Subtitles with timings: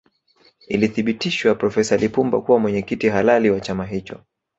[0.67, 4.19] Ilithibitishwa profesa Lipumba kuwa mwenyekiti halali wa chama hicho